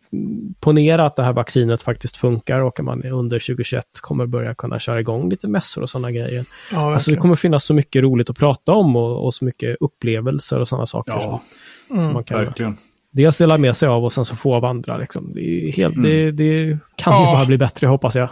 [0.59, 4.99] ponera att det här vaccinet faktiskt funkar och man under 2021 kommer börja kunna köra
[4.99, 6.45] igång lite mässor och sådana grejer.
[6.71, 9.77] ja, Alltså det kommer finnas så mycket roligt att prata om och, och så mycket
[9.79, 11.19] upplevelser och sådana saker.
[11.19, 11.41] som, Ja,
[11.91, 12.03] Mm.
[12.03, 12.77] som man kan verkligen.
[13.11, 14.97] Dels dela med sig av och sen så få av andra.
[14.97, 15.31] Liksom.
[15.33, 17.33] Det, är helt, det, det kan ju Ja.
[17.33, 18.29] bara bli bättre hoppas jag.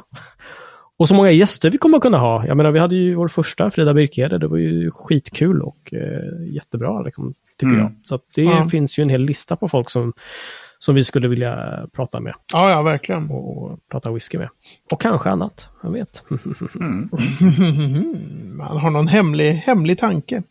[0.97, 2.45] Och så många gäster vi kommer att kunna ha.
[2.47, 6.53] Jag menar vi hade ju vår första, Frida Birkede, det var ju skitkul och eh,
[6.53, 7.79] jättebra liksom, tycker Mm.
[7.79, 7.91] jag.
[8.03, 8.67] Så att det Ja.
[8.71, 10.13] finns ju en hel lista på folk som,
[10.79, 13.29] som vi skulle vilja prata med ja, ja, verkligen.
[13.29, 14.49] och prata whisky med.
[14.91, 16.23] Och kanske annat, jag vet.
[18.57, 20.43] Man har någon hemlig, hemlig tanke.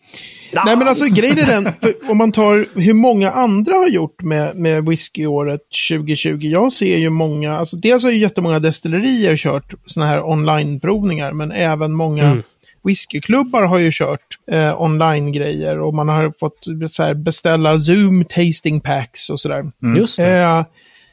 [0.53, 4.23] Nej men alltså grejen är den, för om man tar hur många andra har gjort
[4.23, 5.61] med, med whiskyåret
[5.91, 6.39] 2020.
[6.41, 11.53] Jag ser ju många, alltså dels har ju jättemånga destillerier kört sådana här online-provningar, men
[11.53, 12.43] även många Mm.
[12.89, 16.59] Whiskyklubbar har ju kört eh, online-grejer och man har fått
[16.91, 19.65] så här, beställa Zoom tasting packs och sådär.
[19.97, 20.39] Just det.
[20.39, 20.65] Eh,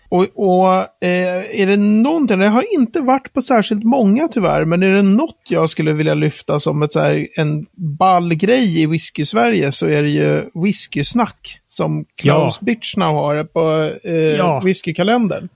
[0.10, 4.84] och och eh, är det någonting, det har inte varit på särskilt många tyvärr, men
[4.84, 8.86] är det något jag skulle vilja lyfta som ett, så här, en ball grej i
[8.86, 12.66] whisky-Sverige så är det ju whiskysnack som Klaus Ja.
[12.66, 14.62] Birchnow har på eh, Ja.
[14.66, 15.50] whiskykalendern.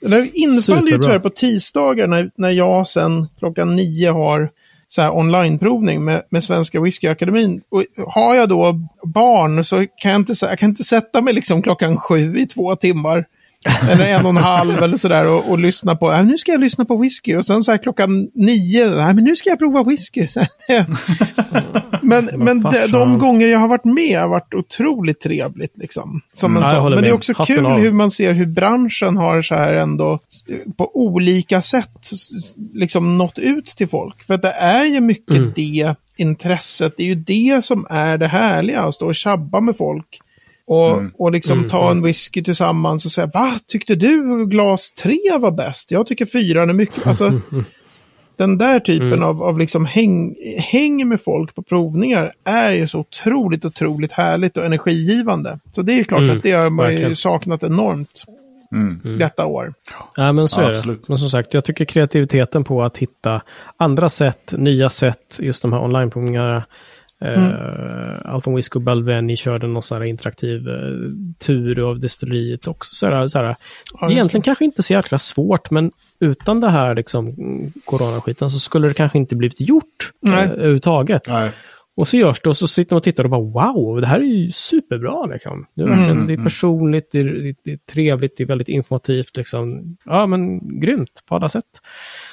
[0.00, 4.50] Den infaller ju tyvärr på tisdagar när, när jag sen klockan nio har
[4.88, 7.62] så här online-provning med, med Svenska Whiskyakademin.
[7.68, 11.62] Och har jag då barn så kan jag inte, jag kan inte sätta mig liksom
[11.62, 13.26] klockan sju i två timmar.
[13.90, 16.60] Eller en och en halv eller sådär och, och lyssna på, äh, nu ska jag
[16.60, 19.82] lyssna på whisky och sen så här klockan nio, nej men nu ska jag prova
[19.82, 20.26] whisky.
[22.02, 26.20] Men men de, de gånger jag har varit med har varit otroligt trevligt liksom.
[26.32, 26.92] Som en jag sån.
[26.92, 27.78] Men det är också Hatten kul av.
[27.78, 30.18] hur man ser hur branschen har så här ändå
[30.76, 32.10] på olika sätt
[32.74, 34.24] liksom nått ut till folk.
[34.26, 35.52] För att det är ju mycket Mm.
[35.56, 39.76] det intresset, det är ju det som är det härliga, att stå och tjabba med
[39.76, 40.20] folk.
[40.66, 45.18] Och, och liksom Mm, ta en whisky tillsammans och säga, va, tyckte du glas tre
[45.38, 45.90] var bäst?
[45.90, 47.40] Jag tycker fyran är mycket, alltså
[48.36, 49.22] den där typen Mm.
[49.22, 54.56] av, av liksom häng, häng med folk på provningar är ju så otroligt, otroligt härligt
[54.56, 55.58] och energigivande.
[55.72, 58.24] Så det är ju klart Mm, att det har man ju saknat enormt
[58.72, 59.18] Mm.
[59.18, 59.74] detta år.
[60.16, 60.76] Ja, men så Ja, är det.
[60.78, 61.08] absolut.
[61.08, 63.40] Men som sagt, jag tycker kreativiteten på att hitta
[63.76, 66.64] andra sätt, nya sätt, just de här onlineprovningarna.
[67.24, 70.76] Eh, Alton Whisky och Balvenie körde någon sån här interaktiv eh,
[71.38, 72.94] tur av destilleriet också.
[72.94, 73.56] Så här, så här,
[74.00, 78.58] Ja, egentligen kanske inte så jäkla svårt, men utan det här liksom, mm, coronaskiten så
[78.58, 80.44] skulle det kanske inte blivit gjort Nej.
[80.44, 81.28] eh, överhuvudtaget.
[81.28, 81.50] Nej.
[81.96, 84.20] Och så görs det och så sitter man och tittar och bara wow, det här
[84.20, 85.26] är ju superbra.
[85.26, 85.66] Liksom.
[85.74, 86.44] Det, är verkligen, Mm, det är mm.
[86.44, 89.36] personligt, det är, det, är trevligt, det är väldigt informativt.
[89.36, 89.96] Liksom.
[90.04, 91.64] Ja, men grymt på alla sätt.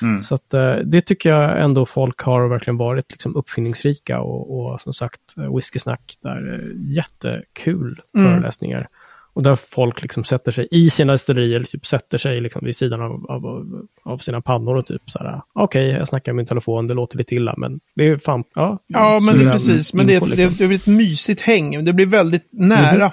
[0.02, 0.22] Mm.
[0.22, 4.82] Så att, eh, det tycker jag ändå folk har verkligen varit liksom, uppfinningsrika och, och
[4.82, 8.32] som sagt eh, whiskysnack där eh, jättekul Mm.
[8.32, 8.88] föreläsningar.
[9.34, 13.02] Och där folk liksom sätter sig i sina destillerier, typ sätter sig liksom vid sidan
[13.02, 13.68] av, av,
[14.04, 17.18] av- sina pannor och typ så här, okej, jag snackar med min telefon, det låter
[17.18, 18.80] lite illa, men det är fan, ja.
[18.88, 19.94] Ja, men det är precis.
[19.94, 20.56] Men det är, ett, liksom.
[20.58, 21.86] det är ett mysigt häng.
[21.86, 23.12] Det blir väldigt nära.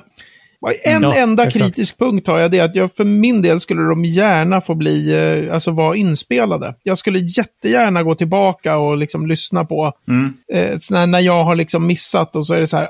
[0.85, 1.65] En Ja, enda exakt.
[1.65, 4.75] kritisk punkt har jag, det är att jag för min del skulle de gärna få
[4.75, 5.13] bli,
[5.47, 6.75] eh, alltså vara inspelade.
[6.83, 10.33] Jag skulle jättegärna gå tillbaka och liksom lyssna på, Mm.
[10.53, 12.89] eh, så när, när jag har liksom missat och så är det så här,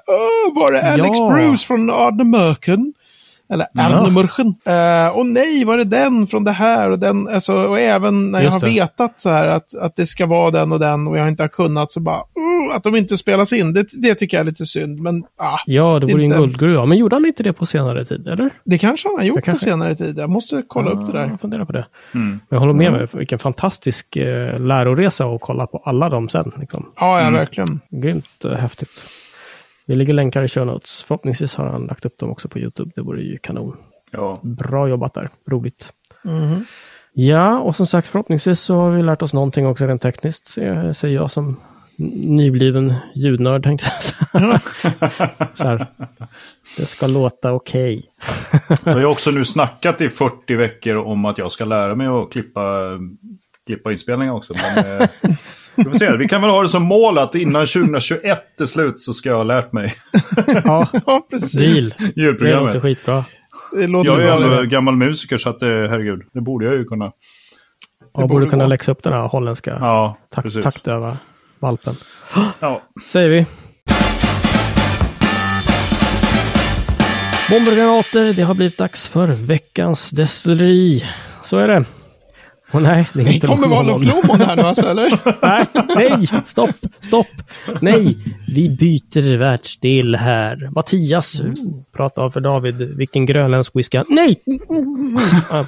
[0.55, 1.31] var det Alex Ja.
[1.33, 2.93] Bruce från Ardnamurken?
[3.53, 3.83] Eller Ja.
[3.85, 4.47] Ardnamurken.
[4.47, 8.39] Uh, och nej, var det den från det här och den, alltså, och även när
[8.39, 8.75] jag Just har det.
[8.75, 11.49] vetat så här att, att det ska vara den och den och jag inte har
[11.49, 14.67] kunnat så bara, uh, att de inte spelas in, det, det tycker jag är lite
[14.67, 15.01] synd.
[15.01, 16.87] Men ah, Ja, det vore ju en guldgruva.
[16.87, 18.51] Men gjorde han inte det på senare tid, eller?
[18.65, 20.19] det kanske han har gjort Jag kanske- på senare tid.
[20.19, 21.27] Jag måste kolla upp det där.
[21.29, 21.87] Jag funderar på det.
[22.15, 22.41] Mm.
[22.49, 26.53] Jag håller med mig, vilken fantastisk eh, läroresa att kolla på alla dem sen.
[26.61, 26.87] Liksom.
[26.97, 27.81] Ja, ja, verkligen.
[27.91, 28.91] Grymt eh, häftigt.
[29.91, 31.03] Vi lägger länkar i show notes.
[31.03, 32.91] Förhoppningsvis har han lagt upp dem också på YouTube.
[32.95, 33.77] Det vore ju kanon.
[34.11, 34.39] Ja.
[34.43, 35.29] Bra jobbat där.
[35.51, 35.93] Roligt.
[36.25, 36.65] Mhm.
[37.13, 40.49] Ja, och som sagt förhoppningsvis så har vi lärt oss någonting också rent tekniskt.
[40.49, 41.57] Så- Säger jag som
[42.27, 44.61] nybliven ljudnörd tänkte jag säga.
[45.57, 45.87] Så här.
[46.77, 48.07] Det ska låta okej.
[48.85, 52.33] Jag har också nu snackat i 40 veckor om att jag ska lära mig att
[52.33, 52.91] klippa,
[53.67, 54.55] klippa inspelningar också.
[54.75, 55.09] Men, eh,
[55.85, 56.17] vi, får se.
[56.17, 59.37] vi kan väl ha det som mål att innan 2021 är slut så ska jag
[59.37, 59.95] ha lärt mig
[60.65, 61.55] Ja, Ja, precis.
[61.55, 61.75] deal.
[61.99, 62.83] Det låter ljudprogrammet.
[62.83, 63.25] skitbra.
[63.73, 64.51] Det låter Jag är bra.
[64.53, 67.05] ändå gammal musiker så att eh, herregud, det borde jag ju kunna.
[67.05, 67.13] Jag
[68.13, 68.69] borde borde kunna gå.
[68.69, 70.65] läxa upp den här holländska Ja, takt, precis.
[70.65, 71.17] taktöva
[71.59, 71.95] valpen.
[72.61, 72.83] Ja.
[73.07, 73.47] Säger vi.
[77.51, 81.05] Bomber och granater, det har blivit dags för veckans destilleri.
[81.43, 81.85] Så är det.
[82.73, 85.13] Och nej, det är inte kommer vara Blomon här nu alltså, eller?
[85.43, 87.27] Nej, nej, stopp, stopp.
[87.81, 88.17] Nej,
[88.55, 90.71] vi byter världsdel här.
[90.75, 91.43] Mattias,
[91.97, 92.77] prata för David.
[92.97, 94.41] Vilken grönländsk whisky han- Nej!
[95.51, 95.65] Ah.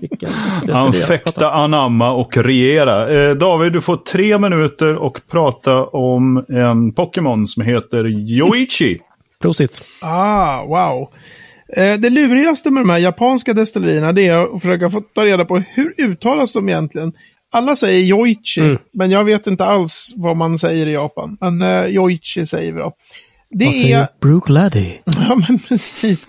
[0.00, 0.30] Vilken
[1.24, 1.64] prata om.
[1.64, 3.10] anamma och regera.
[3.28, 8.98] Eh, David, du får tre minuter och prata om en Pokémon som heter Yoichi.
[9.42, 9.82] Prosit.
[10.02, 11.08] Ah, wow.
[11.76, 15.44] Eh, det lurigaste med de här japanska destillerierna det är att försöka få ta reda
[15.44, 17.12] på hur uttalas de egentligen.
[17.52, 18.78] Alla säger Yoichi, Mm.
[18.92, 21.36] men jag vet inte alls vad man säger i Japan.
[21.40, 22.92] Men eh, Yoichi säger vi då.
[23.50, 23.78] Det Vad är...
[23.78, 25.00] säger Brooke Laddie?
[25.04, 26.28] Ja, men precis.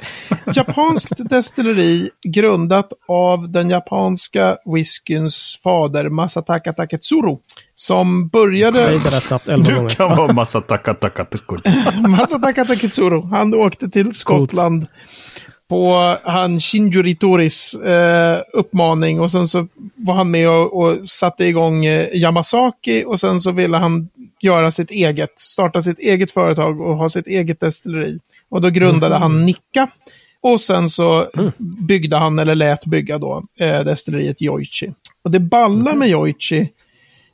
[0.56, 7.38] Japanskt destilleri grundat av den japanska whiskyns fader Masataka Taketsuru.
[7.76, 8.80] Som började...
[8.80, 11.62] Säg det där snabbt elva Du kan vara massa takatakatukur.
[12.08, 13.22] Masataka Taketsuru.
[13.22, 14.88] Han åkte till Skottland
[15.70, 21.46] på han Shinjuri Toris eh, uppmaning och sen så var han med och, och satte
[21.46, 24.10] igång eh, Yamasaki och sen så ville han
[24.42, 28.20] göra sitt eget, starta sitt eget företag och ha sitt eget destilleri.
[28.50, 29.88] Och då grundade han Nikka.
[30.42, 34.94] Och sen så byggde han, eller lät bygga då, eh, destilleriet Yoichi.
[35.24, 36.70] Och det balla med Yoichi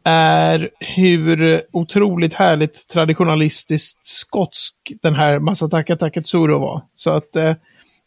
[0.04, 6.82] är hur otroligt härligt traditionalistiskt skotsk den här Masataka Taketsuru var.
[6.96, 7.54] Så att eh,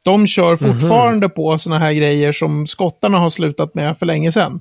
[0.04, 4.60] de kör fortfarande på sådana här grejer som skottarna har slutat med för länge sedan.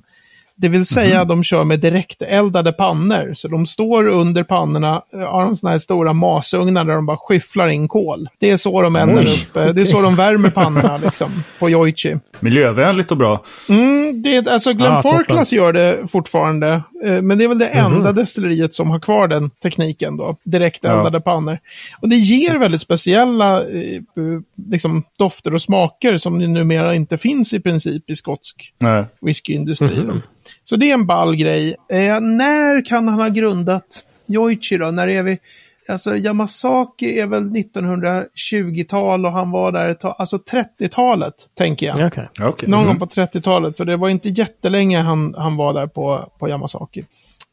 [0.56, 3.32] Det vill säga de kör med direkteldade pannor.
[3.34, 7.68] Så de står under pannorna, har de sådana här stora masugnar där de bara skyfflar
[7.68, 8.28] in kol.
[8.38, 9.56] Det är så de eldar Oj, upp.
[9.56, 12.16] eh, Det är så de värmer pannorna liksom, på Yoichi.
[12.40, 13.44] Miljövänligt och bra.
[13.68, 16.82] Mm, det, alltså Glen Ah, gör det fortfarande.
[17.04, 20.36] Eh, men det är väl det enda destilleriet som har kvar den tekniken då.
[20.44, 21.58] Direkt eldade pannor.
[22.00, 24.00] Och det ger väldigt speciella eh,
[24.70, 29.04] liksom, dofter och smaker som numera inte finns i princip i skotsk Nej.
[29.20, 29.94] whiskyindustri.
[30.06, 30.14] då.
[30.64, 31.76] Så det är en ball grej.
[31.90, 34.90] Eh, när kan han ha grundat Yoichi då?
[34.90, 35.38] När är vi?
[35.88, 40.14] Alltså Yamasaki är väl 1920-tal och han var där ett tag.
[40.18, 41.98] Alltså 30-talet, tänker jag.
[42.00, 42.28] Ja, Okej.
[42.40, 42.68] Okej.
[42.68, 42.98] Någon Mm.
[42.98, 47.04] gång på 30-talet, för det var inte jättelänge han, han var där på, på Yamasaki.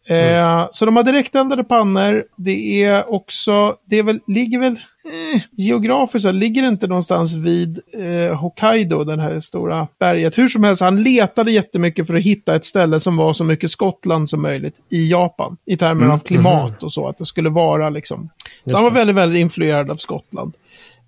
[0.07, 2.23] Eh, så de har direkteldade pannor.
[2.37, 7.33] Det är också, det är väl, ligger väl, eh, geografiskt så ligger det inte någonstans
[7.33, 10.37] vid eh, Hokkaido, den här stora berget.
[10.37, 13.71] Hur som helst, han letade jättemycket för att hitta ett ställe som var så mycket
[13.71, 15.57] Skottland som möjligt i Japan.
[15.65, 18.29] I termer av klimat och så, att det skulle vara liksom.
[18.65, 20.53] Så han var väldigt, väldigt influerad av Skottland.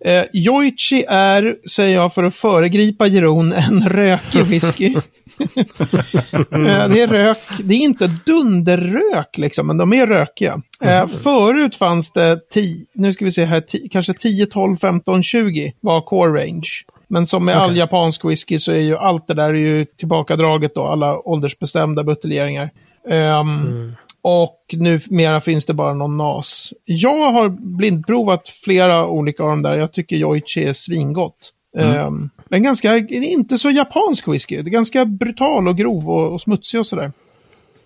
[0.06, 4.96] Eh, Yoichi är, säger jag för att föregripa Jeroen, en rökig whisky.
[6.52, 10.62] eh, det är rök, det är inte dunderrök liksom, men de är rökiga.
[10.82, 15.24] Eh, förut fanns det 10, nu ska vi se här, 10, kanske 10, 12, 15,
[15.24, 16.70] 20 var core range.
[17.08, 20.76] Men som med all japansk whisky så är ju allt det där är ju tillbakadraget
[20.76, 22.70] då, alla åldersbestämda buteljeringar.
[23.10, 26.74] Ehm, Och numera finns det bara någon NAS.
[26.86, 29.76] Jag har blindprovat flera olika av de där.
[29.76, 31.52] Jag tycker Yoichi är svingott.
[31.78, 32.30] Mm.
[32.50, 34.62] Men ganska, det är inte så japansk whisky.
[34.62, 37.12] Det är ganska brutal och grov och, och smutsig och sådär.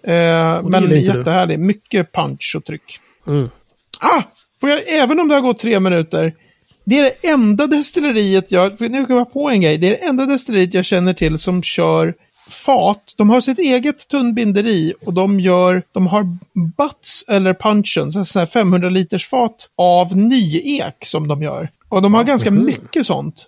[0.03, 1.17] Eh, men gillar inte du.
[1.17, 1.59] jättehärlig.
[1.59, 2.99] Mycket punch och tryck.
[3.27, 3.49] Mm.
[3.99, 4.23] Ah!
[4.61, 6.33] Får jag, även om det har gått tre minuter.
[6.83, 9.77] Det är det enda destilleriet jag, nu kan jag på en grej.
[9.77, 12.13] Det är det enda destilleriet jag känner till som kör
[12.49, 13.13] fat.
[13.17, 16.23] De har sitt eget tunnbinderi och de gör, de har
[16.77, 21.69] butts eller punchen, så här 500 liters fat av nyek som de gör.
[21.89, 23.47] Och de har ganska mycket sånt.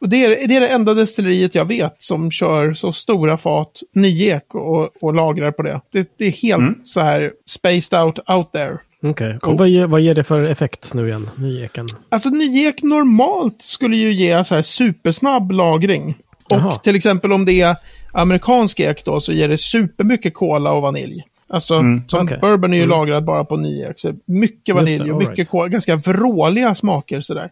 [0.00, 3.82] Och det är, det är det enda destilleriet jag vet som kör så stora fat
[3.94, 5.80] nyek och, och lagrar på det.
[5.92, 8.78] Det, det är helt så här spaced out out there.
[9.02, 9.38] Okej.
[9.42, 11.30] Och vad ger, vad ger det för effekt nu igen?
[11.36, 11.86] Nyeken?
[12.08, 16.14] Alltså nyek normalt skulle ju ge så här supersnabb lagring.
[16.44, 16.78] Och Jaha.
[16.78, 17.76] till exempel om det är
[18.12, 21.24] amerikansk ek då så ger det supermycket kola och vanilj.
[21.50, 21.74] Alltså,
[22.08, 22.38] som okej.
[22.40, 23.98] bourbon är ju lagrad bara på nyek.
[23.98, 25.50] Så mycket vanilj och mycket right.
[25.50, 25.68] kola.
[25.68, 27.50] Ganska vråliga smaker sådär.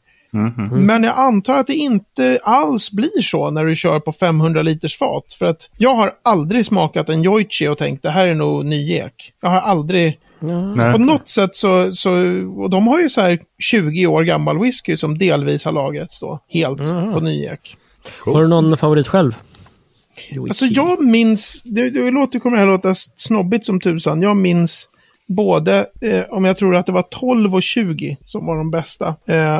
[0.72, 4.98] Men jag antar att det inte alls blir så när du kör på 500 liters
[4.98, 5.32] fat.
[5.38, 9.32] För att jag har aldrig smakat en Yoichi och tänkt det här är nog nyek.
[9.42, 10.18] Jag har aldrig...
[10.38, 10.92] Nej.
[10.92, 12.10] På något sätt så, så,
[12.56, 16.40] och de har ju så här 20 år gammal whisky som delvis har lagrats då,
[16.48, 16.78] helt
[17.12, 17.76] på nyek.
[18.24, 19.34] Har du någon favorit själv?
[20.40, 24.88] Alltså jag minns, det, det låter, kommer det här låta snobbigt som tusan, jag minns
[25.26, 29.14] både, eh, om jag tror att det var 12 och 20 som var de bästa.
[29.26, 29.58] Eh,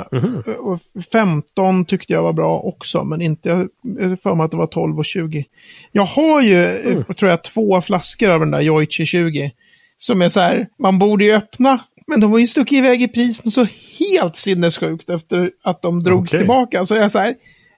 [0.59, 0.81] och
[1.13, 4.99] 15 tyckte jag var bra också, men inte, har för mig att det var 12
[4.99, 5.45] och 20.
[5.93, 9.53] Jag har ju, eh, tror jag, två flaskor av den där Yoichi 20.
[9.99, 13.09] Som är så här, man borde ju öppna Men de var ju stuckit iväg i
[13.09, 13.67] pris något så
[13.99, 16.41] helt sinnessjukt efter att de drogs Okej.
[16.41, 16.85] tillbaka.
[16.85, 17.35] Så jag, så här,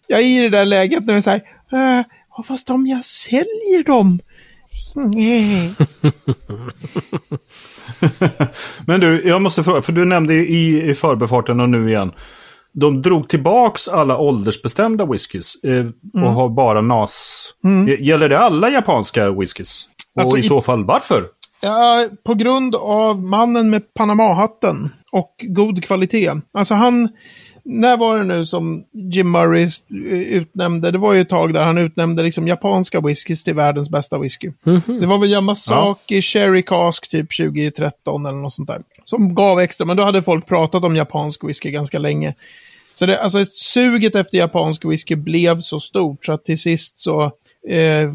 [0.06, 2.02] jag är i det där läget när jag säger, äh,
[2.36, 4.20] ja, fast om jag säljer dem.
[4.94, 5.74] Nej.
[8.86, 12.12] Men du, jag måste fråga, för du nämnde i, i förbifarten och nu igen.
[12.72, 15.72] De drog tillbaks alla åldersbestämda whiskys eh,
[16.14, 16.26] Mm.
[16.26, 17.44] och har bara NAS.
[17.86, 19.84] G- Gäller det alla japanska whiskys?
[20.14, 21.24] Och Alltså i i- så fall varför?
[21.60, 26.32] Ja, på grund av mannen med Panama-hatten och god kvalitet.
[26.52, 27.08] Alltså han,
[27.70, 31.64] när var det nu som Jim Murray eh, utnämnde, det var ju ett tag där
[31.64, 34.52] han utnämnde liksom japanska whiskys till världens bästa whisky.
[35.00, 38.82] Det var väl Yamasaki Sherry Cask typ 2013 eller något sånt där.
[39.04, 42.34] Som gav extra, men då hade folk pratat om japansk whisky ganska länge.
[42.94, 47.22] Så det, alltså suget efter japansk whisky blev så stort så att till sist så
[47.68, 48.12] eh,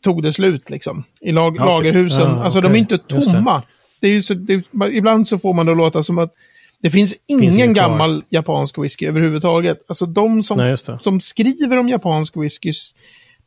[0.00, 1.04] tog det slut liksom.
[1.20, 1.66] I lag, Okej.
[1.66, 2.30] lagerhusen.
[2.30, 2.78] Ah, alltså de okej.
[2.78, 3.32] är inte Just det.
[3.32, 3.62] tomma.
[4.00, 6.34] Det är så, det, ibland så får man det låta som att
[6.82, 7.88] det finns ingen inget kvar.
[7.88, 9.78] gammal japansk whisky överhuvudtaget.
[9.88, 12.72] Alltså de som, Nej, som skriver om japansk whisky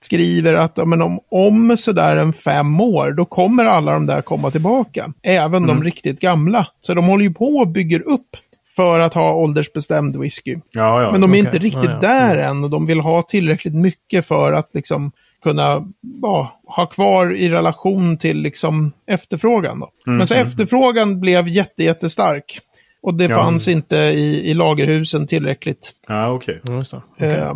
[0.02, 4.22] skriver att ja, men om, om sådär en fem år, då kommer alla de där
[4.22, 5.13] komma tillbaka.
[5.24, 5.76] Även Mm.
[5.78, 6.68] de riktigt gamla.
[6.82, 8.28] Så de håller ju på och bygger upp
[8.76, 10.56] för att ha åldersbestämd whisky.
[10.72, 11.12] Ja, ja.
[11.12, 11.40] Men de är okej.
[11.40, 15.12] inte riktigt där än och de vill ha tillräckligt mycket för att liksom
[15.44, 15.88] kunna
[16.22, 19.80] ja, ha kvar i relation till liksom efterfrågan.
[19.80, 19.90] Då.
[20.08, 22.60] Mm, Men så efterfrågan blev jätte, jättestark.
[23.02, 23.36] Och det Ja.
[23.38, 25.92] fanns inte i, i lagerhusen tillräckligt.
[26.08, 26.62] Ja, okej.
[26.64, 27.02] Ja, just det.
[27.16, 27.54] Okej.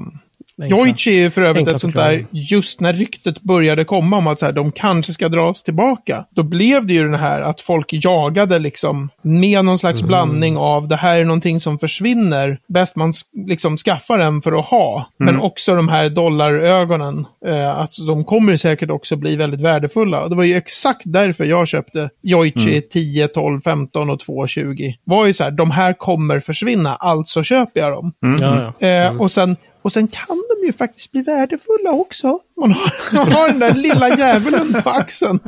[0.62, 0.78] Enkla.
[0.78, 4.46] Joichi är för övrigt ett sånt där, just när ryktet började komma om att så
[4.46, 8.60] här, de kanske ska dras tillbaka, då blev det ju den här att folk jagade
[8.60, 13.14] liksom med någon slags blandning av det här är någonting som försvinner, bäst man
[13.48, 18.58] liksom skaffar den för att ha, men också de här dollarögonen, eh, alltså de kommer
[18.58, 20.24] säkert också bli väldigt värdefulla.
[20.24, 24.94] Och Det var ju exakt därför jag köpte Joichi 10, 12, 15 och 220.
[25.04, 28.14] var ju så här, de här kommer försvinna, alltså köper jag dem.
[28.40, 28.88] Ja.
[28.88, 32.40] Eh, och, sen, och sen kan de ju faktiskt bli värdefulla också.
[32.62, 35.40] Man har, man har den där lilla djävulen på axeln.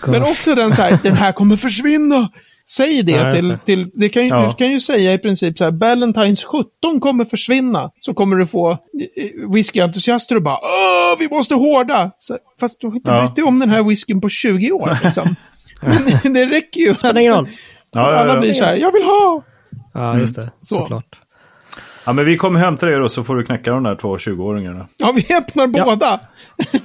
[0.00, 0.10] God.
[0.12, 2.28] Men också den så här, den här kommer försvinna.
[2.68, 4.46] Säg det Ja, till, till det kan, ju- Ja.
[4.48, 7.90] du kan ju säga i princip så här, Ballantines 17 kommer försvinna.
[8.00, 8.76] Så kommer du få eh,
[9.54, 12.10] whiskyentusiaster och bara, Åh, vi måste hårda.
[12.18, 13.22] Så, fast du har inte Ja.
[13.26, 14.98] brytt dig om den här whiskyn på 20 år.
[15.04, 15.34] Liksom.
[16.22, 16.94] Men det räcker ju.
[16.94, 17.48] Spelar ingen roll.
[17.94, 19.42] Ja, ja, Alla blir så här, jag vill ha.
[19.94, 20.50] Ja, just det.
[20.60, 20.74] Så.
[20.74, 21.20] Såklart.
[22.06, 24.16] Ja, men vi kommer hem till dig då så får du knäcka de där två
[24.16, 24.86] 20-åringarna.
[24.96, 25.84] Ja, vi öppnar Ja.
[25.84, 26.20] båda.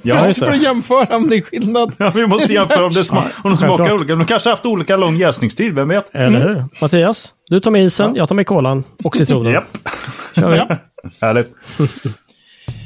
[0.02, 0.46] Ja, just det.
[0.46, 1.92] för att jämföra om det är skillnad.
[1.98, 4.14] Ja, vi måste jämföra om, det sma- om de smakar olika.
[4.14, 6.14] De kanske har haft olika lång jäsningstid, vem vet?
[6.14, 6.64] Eller hur?
[6.80, 9.52] Mattias, du tar med isen, jag tar med kolan och citronen.
[9.52, 9.78] Japp,
[10.36, 10.56] Kör vi.
[10.56, 10.76] Ja.
[11.26, 11.48] härligt.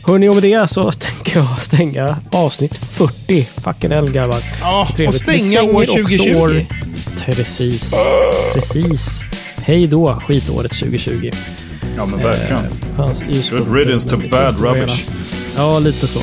[0.07, 3.43] Hörni, och med det så tänker jag stänga avsnitt 40.
[3.45, 4.37] Fucking hell, grabbar.
[4.61, 5.29] Ja, och Trevligt.
[5.29, 6.37] Vi stänga år också 2020.
[6.37, 6.61] år-
[7.25, 7.95] Precis.
[8.55, 9.23] Precis.
[9.67, 11.31] Hej då, skitåret 2020.
[11.97, 12.73] Ja, men verkligen.
[12.97, 15.09] Fanns ju Good riddance to bad rubbish.
[15.57, 16.21] Ja, lite så.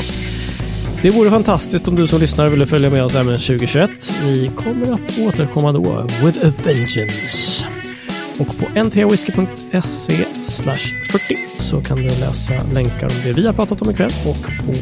[1.02, 3.90] Det vore fantastiskt om du som lyssnar ville följa med oss även 2021.
[4.24, 7.66] Vi kommer att återkomma då, with a vengeance.
[8.40, 13.82] Och på n3whisky.se slash 40 så kan du läsa länkar om det vi har pratat
[13.82, 14.12] om ikväll.
[14.26, 14.74] Och på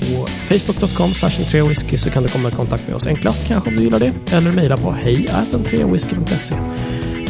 [0.48, 3.84] facebook.com slash n3whisky så kan du komma i kontakt med oss enklast kanske om du
[3.84, 4.14] gillar det.
[4.32, 6.56] Eller mejla på hej n3whisky.se.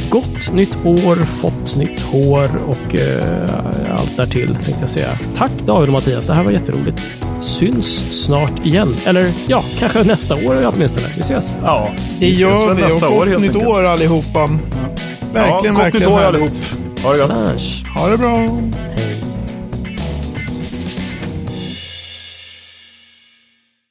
[0.09, 5.07] Gott nytt år, fått nytt hår och eh, allt därtill tänkte jag säga.
[5.37, 7.01] Tack David och Mattias, det här var jätteroligt.
[7.41, 8.95] Syns snart igen.
[9.05, 11.05] Eller ja, kanske nästa år åtminstone.
[11.15, 11.57] Vi ses.
[11.63, 12.81] Ja, Det vi ses gör vi.
[12.81, 13.67] nästa Och år gott nytt enkelt.
[13.67, 14.39] år allihopa.
[15.33, 16.49] Verkligen, ja, gott verkligen nytt år allihop.
[17.03, 17.31] Ha det gott.
[17.95, 18.37] Ha det bra.
[18.37, 19.08] hej.